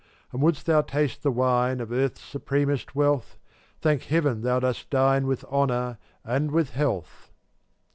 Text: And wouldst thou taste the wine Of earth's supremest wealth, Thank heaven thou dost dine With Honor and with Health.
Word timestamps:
And 0.31 0.41
wouldst 0.41 0.65
thou 0.65 0.81
taste 0.81 1.21
the 1.21 1.29
wine 1.31 1.79
Of 1.79 1.91
earth's 1.91 2.23
supremest 2.23 2.95
wealth, 2.95 3.37
Thank 3.81 4.05
heaven 4.05 4.41
thou 4.41 4.59
dost 4.59 4.89
dine 4.89 5.27
With 5.27 5.45
Honor 5.47 5.99
and 6.25 6.49
with 6.49 6.71
Health. 6.71 7.29